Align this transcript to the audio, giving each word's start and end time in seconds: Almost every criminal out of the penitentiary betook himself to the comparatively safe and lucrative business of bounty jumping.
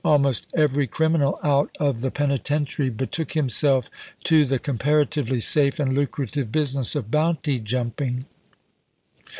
Almost 0.03 0.47
every 0.55 0.87
criminal 0.87 1.37
out 1.43 1.69
of 1.79 2.01
the 2.01 2.09
penitentiary 2.09 2.89
betook 2.89 3.33
himself 3.33 3.87
to 4.23 4.45
the 4.45 4.57
comparatively 4.57 5.39
safe 5.39 5.79
and 5.79 5.93
lucrative 5.93 6.51
business 6.51 6.95
of 6.95 7.11
bounty 7.11 7.59
jumping. 7.59 8.25